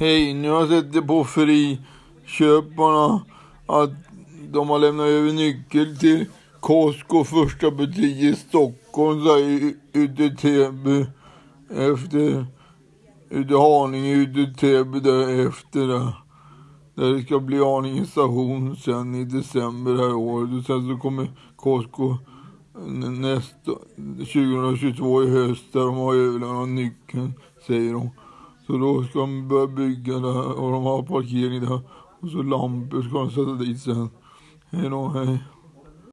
[0.00, 3.24] Hej, nu har jag sett det på Friköparna
[3.66, 3.90] att
[4.48, 6.26] de har lämnat över nyckel till
[6.60, 11.06] Costco första butik i Stockholm, så här, ute i Täby,
[11.70, 12.46] efter,
[13.30, 16.14] ute i Haninge, ute i Täby där efter där.
[16.94, 21.30] Där det ska bli Haninge station sen i december här året och sen så kommer
[21.56, 22.16] Costco
[23.20, 23.72] nästa,
[24.18, 27.32] 2022 i höst där de har överlämnat nyckeln,
[27.66, 28.10] säger de.
[28.66, 31.80] Så då ska de börja bygga där och de har parkering där.
[32.20, 34.10] Och så lampor ska de sätta dit sen.
[34.70, 35.38] Hej då, hej.